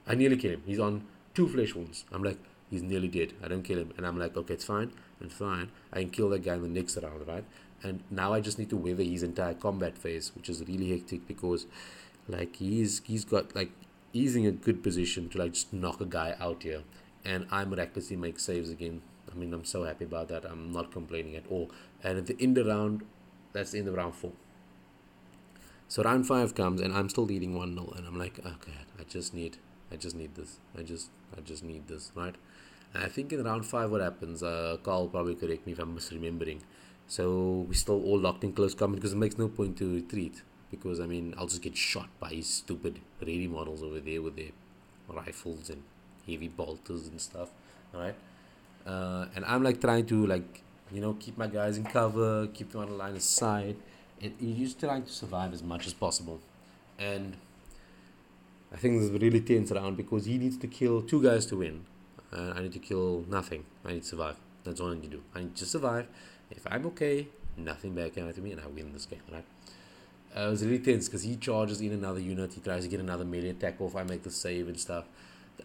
[0.06, 0.62] I nearly kill him.
[0.66, 2.04] He's on two flesh wounds.
[2.12, 2.38] I'm like,
[2.70, 3.32] he's nearly dead.
[3.42, 3.92] I don't kill him.
[3.96, 4.92] And I'm like, okay, it's fine.
[5.20, 5.70] It's fine.
[5.92, 7.44] I can kill that guy in the next round, right?
[7.82, 11.26] And now I just need to weather his entire combat phase, which is really hectic
[11.28, 11.66] because,
[12.28, 13.70] like, he's he's got like
[14.12, 16.82] he's in a good position to like just knock a guy out here,
[17.24, 19.02] and I miraculously make saves again.
[19.30, 20.44] I mean, I'm so happy about that.
[20.44, 21.70] I'm not complaining at all.
[22.02, 23.02] And at the end of the round,
[23.52, 24.32] that's the end of round four.
[25.94, 29.04] So round five comes and I'm still leading one 0 and I'm like, okay, I
[29.04, 29.58] just need,
[29.92, 30.58] I just need this.
[30.76, 32.34] I just, I just need this, right?
[32.92, 34.42] And I think in round five, what happens?
[34.42, 36.62] Uh, Carl probably correct me if I'm misremembering.
[37.06, 40.42] So we still all locked in close combat because it makes no point to retreat
[40.68, 44.34] because I mean I'll just get shot by his stupid ready models over there with
[44.34, 44.50] their
[45.08, 45.84] rifles and
[46.26, 47.50] heavy bolters and stuff,
[47.92, 48.16] right?
[48.84, 52.72] Uh, and I'm like trying to like you know keep my guys in cover, keep
[52.72, 53.76] them on the line of sight
[54.20, 56.40] it, you're just trying to survive as much as possible.
[56.98, 57.36] And
[58.72, 61.56] I think this is really tense around because he needs to kill two guys to
[61.56, 61.84] win.
[62.32, 63.64] Uh, I need to kill nothing.
[63.84, 64.36] I need to survive.
[64.64, 65.22] That's all I need to do.
[65.34, 66.08] I need to survive.
[66.50, 69.44] If I'm okay, nothing bad can happen to me, and I win this game, right?
[70.36, 72.54] Uh, it was really tense because he charges in another unit.
[72.54, 73.94] He tries to get another melee attack off.
[73.94, 75.04] I make the save and stuff.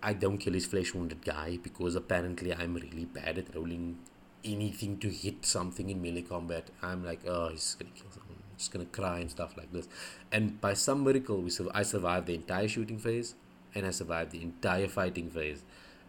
[0.03, 3.97] I don't kill his flesh wounded guy because apparently I'm really bad at rolling
[4.43, 6.69] anything to hit something in melee combat.
[6.83, 8.28] I'm like, oh, he's gonna kill someone
[8.59, 9.87] just gonna cry and stuff like this.
[10.31, 13.33] And by some miracle, we I survived the entire shooting phase,
[13.73, 15.63] and I survived the entire fighting phase,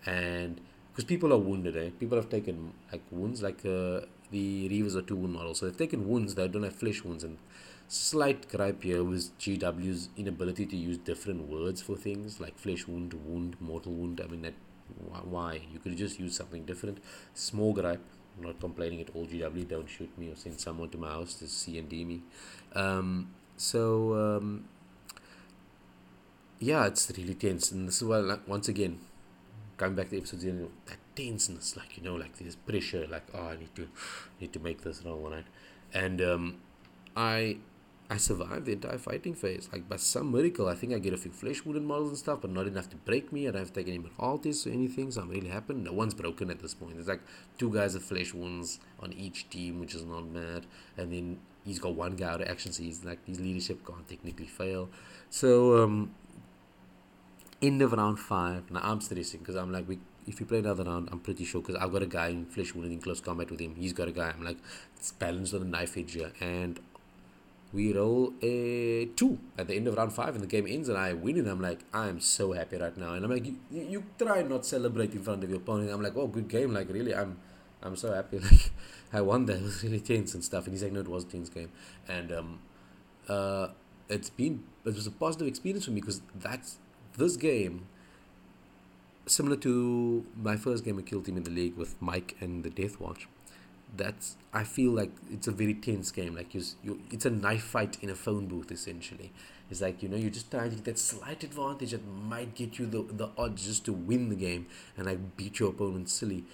[0.05, 0.61] and
[0.91, 1.91] because people are wounded, eh?
[1.99, 5.77] People have taken like wounds, like uh, the Reavers are two wound models, so they've
[5.77, 7.25] taken wounds that don't have flesh wounds.
[7.25, 7.39] And
[7.89, 13.15] slight gripe here was GW's inability to use different words for things like flesh wound,
[13.15, 14.21] wound, mortal wound.
[14.23, 14.55] I mean that
[15.25, 16.99] why you could just use something different.
[17.35, 18.03] Small gripe
[18.37, 19.27] I'm not complaining at all.
[19.27, 22.23] GW, don't shoot me or send someone to my house to C and D me.
[22.75, 24.65] Um, so um,
[26.59, 29.01] yeah, it's really tense, and this is why, like, once again,
[29.77, 33.49] coming back to episode know, that tenseness, like you know, like this pressure, like oh,
[33.49, 33.89] I need to,
[34.41, 35.45] need to make this roll, right?
[35.93, 36.57] And um,
[37.17, 37.57] I
[38.11, 39.69] I survived the entire fighting phase.
[39.73, 42.41] Like by some miracle, I think I get a few flesh wounded models and stuff,
[42.43, 43.47] but not enough to break me.
[43.47, 45.75] I don't have to take any mortalities or anything, so I'm really happy.
[45.75, 46.95] No one's broken at this point.
[46.95, 47.23] There's like
[47.57, 50.67] two guys with flesh wounds on each team, which is not bad.
[50.97, 54.09] And then he's got one guy out of action, so he's like his leadership can't
[54.09, 54.89] technically fail.
[55.31, 56.13] So um
[57.63, 58.73] end of round five.
[58.73, 61.61] Now I'm stressing because I'm like we if we play another round, I'm pretty sure
[61.61, 63.77] because I've got a guy in flesh wounded in close combat with him.
[63.77, 64.31] He's got a guy.
[64.31, 64.59] I'm like,
[64.97, 66.79] it's balanced on a knife edge here, and
[67.73, 70.99] we roll a two at the end of round five and the game ends and
[70.99, 73.15] I win and I'm like I'm so happy right now.
[73.15, 75.91] And I'm like you, you try not celebrate in front of your opponent.
[75.91, 76.75] I'm like oh good game.
[76.75, 77.39] Like really I'm
[77.83, 78.41] I'm so happy.
[78.51, 78.73] Like
[79.13, 79.57] I won that.
[79.57, 80.65] It was really tense and stuff.
[80.65, 81.71] And he's like no it was a tense game.
[82.09, 82.59] And um
[83.29, 83.69] uh
[84.09, 86.79] it's been it was a positive experience for me because that's
[87.17, 87.87] this game
[89.27, 92.71] similar to my first game of Kill Team in the league with Mike and the
[92.71, 93.27] Deathwatch
[93.97, 96.35] that's I feel like it's a very tense game.
[96.35, 99.33] Like you, you, it's a knife fight in a phone booth essentially.
[99.71, 102.79] It's like you know you're just trying to get that slight advantage that might get
[102.79, 106.45] you the the odds just to win the game and like beat your opponent silly,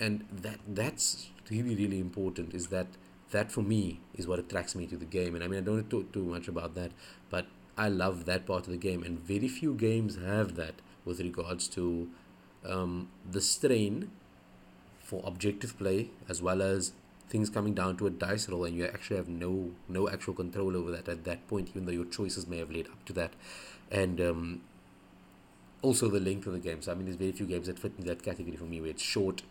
[0.00, 2.54] and that that's really really important.
[2.54, 2.86] Is that
[3.30, 5.34] that for me is what attracts me to the game.
[5.34, 6.92] And I mean I don't talk too much about that,
[7.30, 7.46] but
[7.76, 10.74] I love that part of the game, and very few games have that
[11.04, 12.08] with regards to
[12.66, 14.10] um, the strain
[15.08, 16.92] for objective play as well as
[17.28, 20.76] things coming down to a dice roll and you actually have no no actual control
[20.76, 23.32] over that at that point even though your choices may have led up to that
[23.90, 24.60] and um,
[25.82, 27.92] also the length of the game so i mean there's very few games that fit
[27.98, 29.42] in that category for me where it's short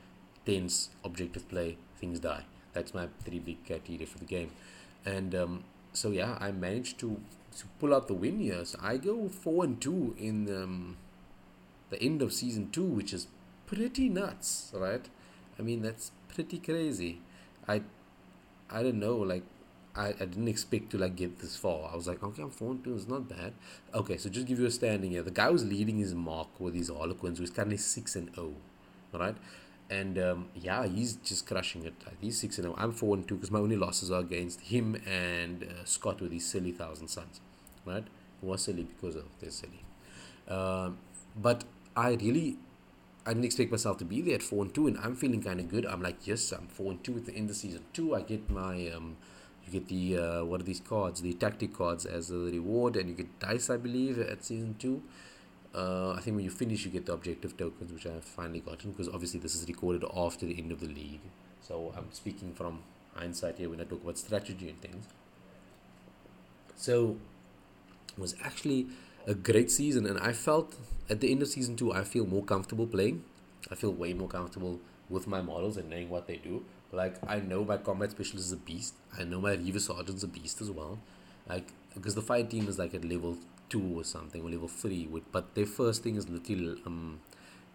[0.45, 2.43] tense objective play things die
[2.73, 4.51] that's my three big criteria for the game
[5.05, 5.63] and um,
[5.97, 7.19] so yeah, I managed to
[7.57, 8.63] to pull out the win here.
[8.65, 10.97] So I go four and two in um,
[11.89, 13.27] the end of season two, which is
[13.65, 15.05] pretty nuts, right?
[15.59, 17.21] I mean that's pretty crazy.
[17.67, 17.81] I
[18.69, 19.43] I don't know, like
[19.95, 21.89] I, I didn't expect to like get this far.
[21.91, 23.53] I was like, okay, I'm four and two, it's not bad.
[23.93, 25.23] Okay, so just give you a standing here.
[25.23, 28.53] The guy who's leading his mark with his Harlequins who's currently six and oh,
[29.13, 29.35] right?
[29.89, 31.93] And um, yeah, he's just crushing it.
[32.19, 32.75] He's six and zero.
[32.77, 36.31] I'm four and two because my only losses are against him and uh, Scott with
[36.33, 37.39] his silly thousand sons,
[37.85, 38.03] right?
[38.41, 39.83] Who are silly because of their silly.
[40.47, 40.97] Um,
[41.35, 41.63] but
[41.95, 42.57] I really,
[43.27, 45.59] I didn't expect myself to be there at four and two, and I'm feeling kind
[45.59, 45.85] of good.
[45.85, 48.15] I'm like, yes, I'm four and two at the end of season two.
[48.15, 49.17] I get my um,
[49.65, 51.21] you get the uh, what are these cards?
[51.21, 55.03] The tactic cards as a reward, and you get dice, I believe, at season two
[55.77, 58.61] uh, I think when you finish, you get the objective tokens, which I have finally
[58.61, 61.21] gotten because obviously this is recorded after the end of the league.
[61.61, 62.79] So I'm speaking from
[63.13, 65.05] hindsight here when I talk about strategy and things.
[66.75, 67.17] So
[68.17, 68.87] was actually
[69.27, 70.75] a great season, and I felt
[71.09, 73.23] at the end of season two, I feel more comfortable playing.
[73.69, 76.63] I feel way more comfortable with my models and knowing what they do.
[76.91, 78.95] Like I know my combat specialist is a beast.
[79.17, 80.99] I know my Reiver sergeant's a beast as well.
[81.49, 83.37] Like because the fire team is like at level
[83.69, 87.19] two or something or level three with but their first thing is little um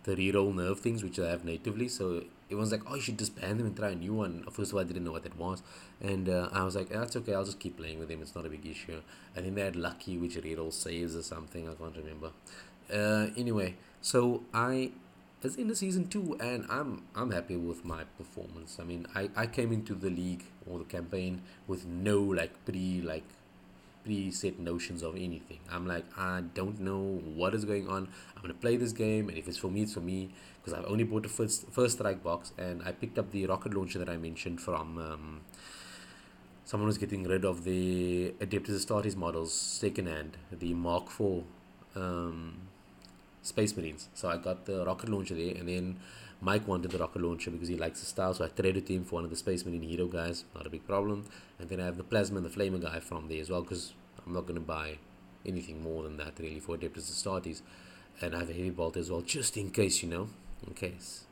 [0.04, 3.58] the reroll nerve things which I have natively so everyone's like oh you should disband
[3.58, 4.44] them and try a new one.
[4.50, 5.62] First of all I didn't know what that was.
[6.00, 8.46] And uh, I was like that's okay I'll just keep playing with them it's not
[8.46, 9.00] a big issue.
[9.36, 12.30] I think they had lucky which read all saves or something I can't remember.
[12.92, 14.92] Uh, anyway so I
[15.42, 18.78] it's in the season two and I'm I'm happy with my performance.
[18.80, 23.00] I mean I, I came into the league or the campaign with no like pre
[23.00, 23.24] like
[24.06, 25.60] preset notions of anything.
[25.70, 28.08] I'm like, I don't know what is going on.
[28.36, 30.30] I'm gonna play this game, and if it's for me, it's for me.
[30.62, 33.74] Because I've only bought the first first strike box, and I picked up the rocket
[33.74, 35.40] launcher that I mentioned from um,
[36.64, 41.44] someone was getting rid of the Adeptus Astartes models second hand, the Mark IV
[41.96, 42.54] um,
[43.42, 44.08] Space Marines.
[44.14, 45.98] So I got the rocket launcher there, and then
[46.44, 49.14] Mike wanted the rocket launcher because he likes the style, so I traded him for
[49.14, 51.26] one of the Space Marine Hero guys, not a big problem.
[51.60, 53.94] And then I have the Plasma and the Flamer guy from there as well, because
[54.26, 54.98] I'm not going to buy
[55.46, 57.62] anything more than that really for Adeptus Astartes.
[58.20, 60.30] And I have a Heavy Bolt as well, just in case, you know,
[60.66, 61.26] in case.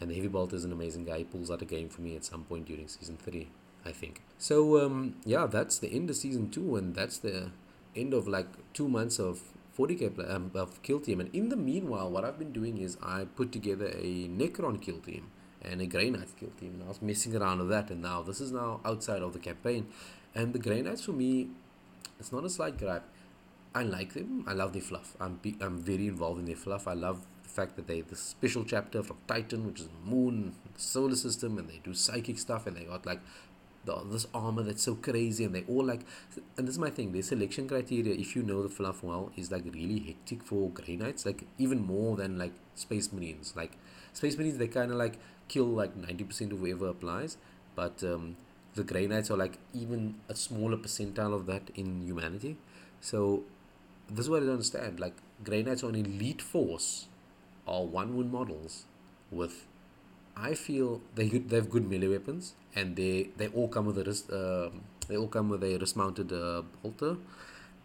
[0.00, 1.18] And the Heavy Bolt is an amazing guy.
[1.18, 3.50] He pulls out a game for me at some point during season three,
[3.84, 4.22] I think.
[4.38, 7.50] So um, yeah, that's the end of season two, and that's the
[7.94, 9.42] end of like two months of
[9.76, 11.20] 40k play, um, of kill team.
[11.20, 14.98] And in the meanwhile, what I've been doing is I put together a Necron kill
[14.98, 15.30] team
[15.62, 16.74] and a Grey Knights kill team.
[16.74, 19.38] And I was messing around with that, and now this is now outside of the
[19.38, 19.86] campaign.
[20.34, 21.48] And the Grey Knights for me,
[22.18, 23.04] it's not a slight gripe.
[23.74, 24.44] I like them.
[24.46, 25.16] I love their fluff.
[25.20, 26.86] I'm be, I'm very involved in their fluff.
[26.86, 31.16] I love the fact that they the special chapter from Titan, which is Moon, solar
[31.16, 33.20] system, and they do psychic stuff, and they got like
[33.84, 36.00] the, this armor that's so crazy and they all like
[36.56, 38.14] and this is my thing their selection criteria.
[38.14, 41.86] If you know the fluff well is like really hectic for grey knights like even
[41.86, 43.54] more than like space marines.
[43.56, 43.72] Like
[44.12, 45.18] space marines they kind of like
[45.48, 47.36] kill like 90% of whoever applies
[47.74, 48.36] but um,
[48.74, 52.56] the grey knights are like even a smaller percentile of that in humanity.
[53.00, 53.44] So
[54.08, 55.00] this is what i don't understand.
[55.00, 57.06] Like grey knights are an elite force
[57.66, 58.84] are one wound models
[59.30, 59.66] with
[60.36, 64.04] I feel they they have good melee weapons, and they they all come with a
[64.04, 64.70] wrist, uh,
[65.08, 66.62] they all come with a wrist mounted uh,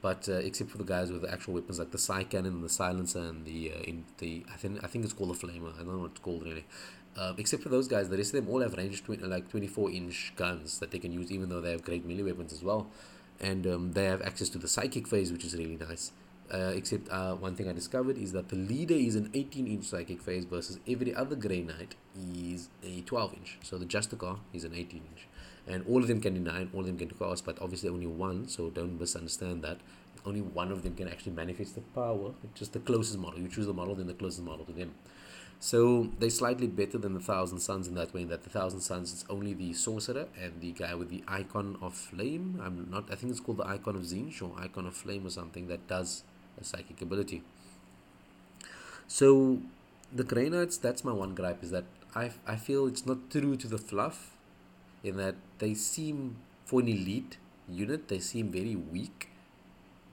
[0.01, 2.69] but uh, except for the guys with the actual weapons like the psycannon and the
[2.69, 5.73] psilencer and the uh, in the I think I think it's called the flamer.
[5.75, 6.65] I don't know what it's called really.
[7.17, 9.91] Uh, except for those guys, the rest of them all have ranged 20, like 24
[9.91, 12.88] inch guns that they can use, even though they have great melee weapons as well.
[13.41, 16.12] And um, they have access to the psychic phase, which is really nice.
[16.51, 19.85] Uh, except uh, one thing I discovered is that the leader is an 18 inch
[19.85, 23.59] psychic phase versus every other Grey Knight is a 12 inch.
[23.62, 25.27] So the Justicar is an 18 inch.
[25.67, 28.47] And all of them can deny all of them can cast, but obviously only one,
[28.47, 29.77] so don't misunderstand that.
[30.25, 33.39] Only one of them can actually manifest the power, just the closest model.
[33.39, 34.95] You choose the model, then the closest model to them.
[35.59, 38.21] So they're slightly better than the Thousand Sons in that way.
[38.21, 41.78] In That the Thousand Sons is only the sorcerer and the guy with the icon
[41.82, 42.61] of flame.
[42.63, 43.11] I'm not.
[43.11, 45.86] I think it's called the icon of Tzeentch or icon of flame or something that
[45.88, 46.24] does
[46.64, 47.43] psychic ability.
[49.07, 49.60] So
[50.14, 51.86] the Grey Knights, that's my one gripe, is that
[52.16, 54.36] I, I feel it's not true to the fluff
[55.03, 57.38] in that they seem, for an elite
[57.68, 59.30] unit, they seem very weak.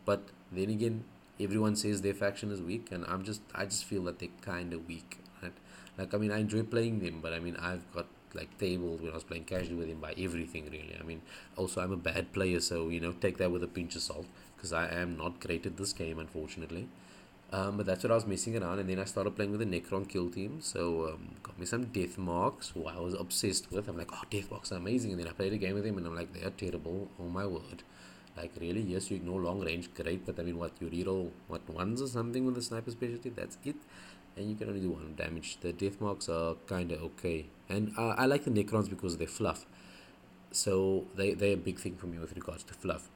[0.05, 0.23] But
[0.53, 1.05] then again,
[1.41, 4.73] everyone says their faction is weak, and I'm just, I just feel that they're kind
[4.73, 5.19] of weak.
[5.43, 5.53] Right?
[5.99, 9.11] Like, I mean, I enjoy playing them, but I mean, I've got like tables when
[9.11, 10.97] I was playing casually with him by everything really.
[11.01, 11.23] I mean,
[11.57, 14.27] also I'm a bad player, so you know, take that with a pinch of salt
[14.67, 16.89] because I am not great at this game, unfortunately.
[17.53, 19.67] Um, but that's what I was messing around, and then I started playing with the
[19.67, 20.59] Necron kill team.
[20.61, 23.89] So um, got me some Deathmarks, who I was obsessed with.
[23.89, 26.07] I'm like, oh, Deathmarks are amazing, and then I played a game with him, and
[26.07, 27.09] I'm like, they are terrible.
[27.21, 27.85] Oh my word,
[28.37, 31.69] Like really, yes, you ignore long range, great, but I mean, what you reroll what
[31.71, 33.31] ones or something with the sniper specialty?
[33.31, 33.77] That's it,
[34.37, 35.59] and you can only do one damage.
[35.61, 39.67] The Deathmarks are kind of okay, and uh, I like the Necrons because they're fluff.
[40.53, 43.09] So they they're a big thing for me with regards to fluff.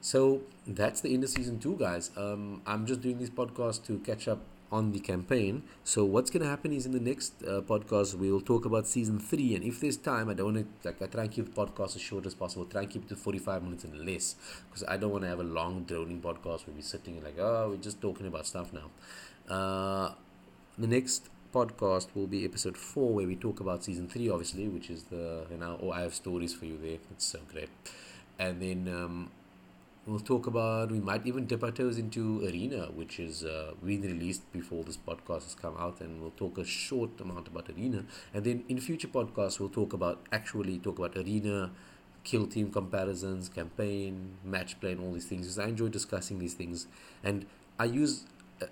[0.00, 2.10] So that's the end of season two, guys.
[2.16, 4.40] Um, I'm just doing this podcast to catch up
[4.72, 5.62] on the campaign.
[5.84, 9.18] So what's going to happen is in the next uh, podcast we'll talk about season
[9.18, 11.66] three, and if there's time, I don't want to like I try and keep the
[11.66, 12.64] podcast as short as possible.
[12.64, 14.36] Try and keep it to forty five minutes and less,
[14.68, 17.70] because I don't want to have a long droning podcast where we're sitting like oh
[17.70, 18.90] we're just talking about stuff now.
[19.52, 20.14] Uh,
[20.78, 24.88] the next podcast will be episode four where we talk about season three, obviously, which
[24.88, 26.98] is the you know oh I have stories for you there.
[27.10, 27.70] It's so great,
[28.38, 28.88] and then.
[28.88, 29.30] Um,
[30.06, 34.00] We'll talk about, we might even dip our toes into Arena, which is uh, being
[34.00, 38.04] released before this podcast has come out, and we'll talk a short amount about Arena.
[38.32, 41.70] And then in future podcasts, we'll talk about, actually talk about Arena,
[42.24, 46.54] kill team comparisons, campaign, match play, and all these things, because I enjoy discussing these
[46.54, 46.86] things.
[47.22, 47.44] And
[47.78, 48.24] I use,
[48.62, 48.66] uh,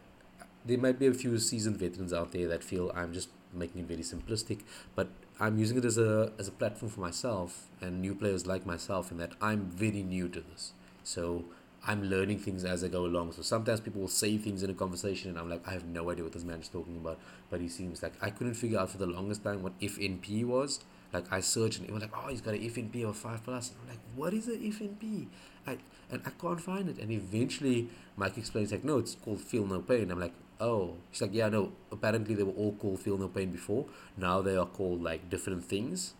[0.65, 3.87] there might be a few seasoned veterans out there that feel I'm just making it
[3.87, 4.61] very simplistic,
[4.95, 5.09] but
[5.39, 9.11] I'm using it as a as a platform for myself and new players like myself
[9.11, 10.73] in that I'm very new to this.
[11.09, 11.45] So
[11.87, 13.33] I'm learning things as I go along.
[13.33, 16.11] So sometimes people will say things in a conversation, and I'm like, I have no
[16.11, 17.19] idea what this man is talking about.
[17.49, 20.81] But he seems like I couldn't figure out for the longest time what FNP was.
[21.11, 23.71] Like I searched, and it was like, oh, he's got an FNP of five plus.
[23.71, 25.29] And I'm like, what is an FNP?
[25.67, 25.79] I
[26.11, 26.99] and I can't find it.
[26.99, 27.89] And eventually,
[28.19, 30.11] Mike explains like, no, it's called Feel No Pain.
[30.11, 31.73] I'm like, oh, he's like, yeah, no.
[31.91, 33.87] Apparently, they were all called Feel No Pain before.
[34.19, 36.13] Now they are called like different things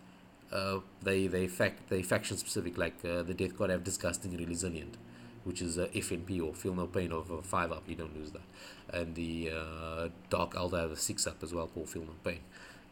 [0.51, 4.97] uh, they fact they faction specific like uh, the Death Guard have disgustingly resilient,
[5.43, 7.83] which is uh, FNP or feel no pain of uh, five up.
[7.87, 8.41] You don't lose that,
[8.99, 12.39] and the uh, Dark Eldar have a six up as well called feel no pain.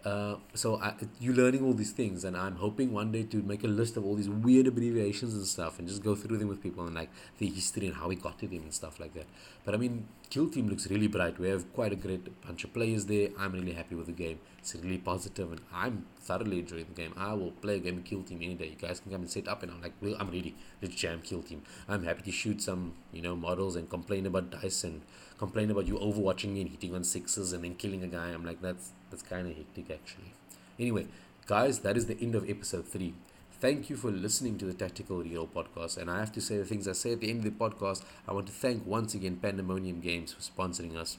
[0.05, 3.63] Uh, so I, you learning all these things, and I'm hoping one day to make
[3.63, 6.61] a list of all these weird abbreviations and stuff, and just go through them with
[6.61, 9.25] people and like the history and how we got to them and stuff like that.
[9.65, 11.39] But I mean, Kill Team looks really bright.
[11.39, 13.29] We have quite a great bunch of players there.
[13.37, 14.39] I'm really happy with the game.
[14.59, 17.13] It's really positive, and I'm thoroughly enjoying the game.
[17.17, 18.67] I will play a game of Kill Team any day.
[18.67, 20.55] You guys can come and set up, and I'm like, well, I'm ready.
[20.81, 21.63] Let's jam Kill Team.
[21.89, 25.01] I'm happy to shoot some, you know, models and complain about dice and
[25.37, 28.29] complain about you overwatching me and hitting on sixes and then killing a guy.
[28.29, 30.33] I'm like, that's that's kind of hectic actually.
[30.79, 31.07] Anyway,
[31.45, 33.13] guys, that is the end of episode three.
[33.59, 35.97] Thank you for listening to the Tactical Reroll podcast.
[35.97, 38.03] And I have to say the things I say at the end of the podcast.
[38.27, 41.17] I want to thank once again Pandemonium Games for sponsoring us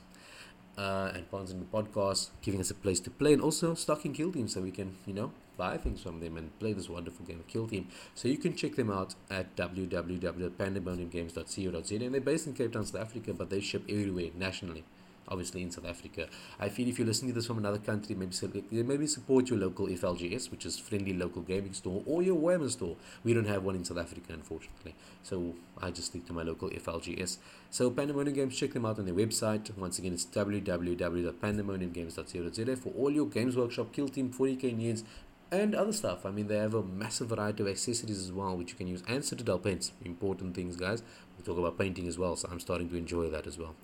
[0.77, 4.31] uh, and sponsoring the podcast, giving us a place to play, and also stocking Kill
[4.31, 7.41] Team so we can, you know, buy things from them and play this wonderful game
[7.41, 7.89] of Kill Team.
[8.15, 11.95] So you can check them out at www.pandemoniumgames.co.za.
[11.97, 14.85] And they're based in Cape Town, South Africa, but they ship everywhere nationally
[15.29, 16.27] obviously in South Africa.
[16.59, 18.35] I feel if you're listening to this from another country, maybe
[18.71, 22.97] maybe support your local FLGS, which is friendly local gaming store, or your Warhammer store.
[23.25, 24.95] We don't have one in South Africa, unfortunately.
[25.23, 27.37] So I just stick to my local FLGS.
[27.71, 29.77] So Pandemonium Games, check them out on their website.
[29.77, 35.05] Once again, it's www.pandemoniumgames.co.za for all your Games Workshop, Kill Team, 40k needs,
[35.51, 36.27] and other stuff.
[36.27, 39.03] I mean, they have a massive variety of accessories as well, which you can use,
[39.09, 39.93] and Citadel paints.
[40.05, 41.03] Important things, guys.
[41.37, 43.75] We talk about painting as well, so I'm starting to enjoy that as well.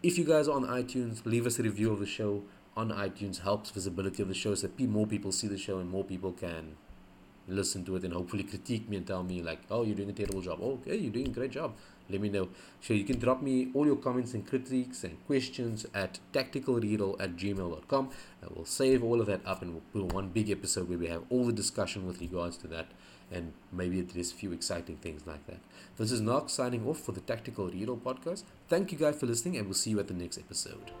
[0.00, 2.44] If you guys are on iTunes, leave us a review of the show
[2.76, 3.40] on iTunes.
[3.40, 6.30] Helps visibility of the show so that more people see the show and more people
[6.30, 6.76] can
[7.48, 10.12] listen to it and hopefully critique me and tell me like, oh, you're doing a
[10.12, 10.60] terrible job.
[10.62, 11.74] Oh, okay, you're doing a great job.
[12.08, 12.48] Let me know.
[12.80, 17.34] So you can drop me all your comments and critiques and questions at tacticalreroll at
[17.34, 18.10] gmail.com.
[18.42, 21.08] And we'll save all of that up and we'll put one big episode where we
[21.08, 22.86] have all the discussion with regards to that
[23.30, 25.60] and maybe there's a few exciting things like that.
[25.96, 28.44] This is Knox signing off for the Tactical Reroll podcast.
[28.68, 30.92] Thank you guys for listening, and we'll see you at the next episode.